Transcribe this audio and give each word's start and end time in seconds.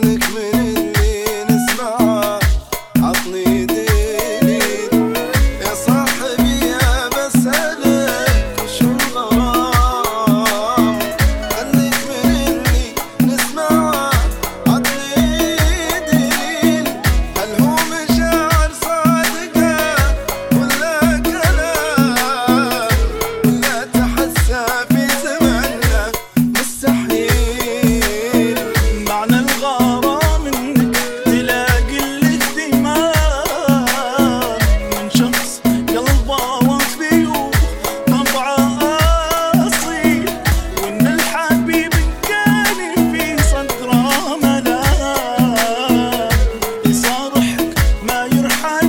make 0.00 0.28
me 0.34 0.47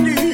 do. 0.04 0.29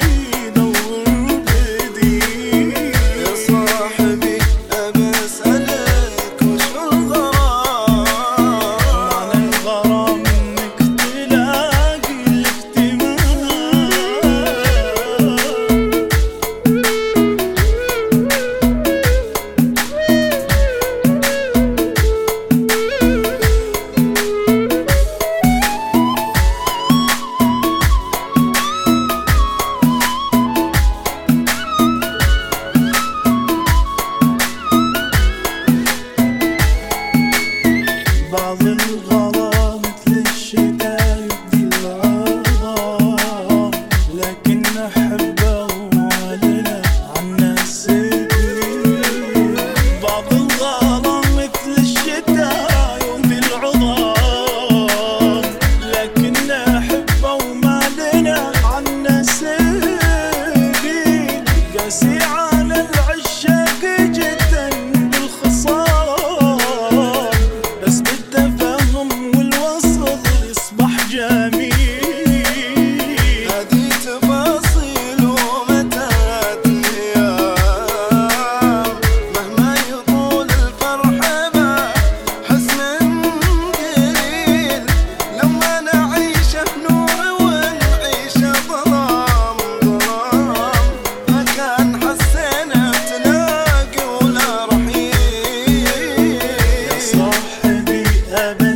Seven 98.37 98.76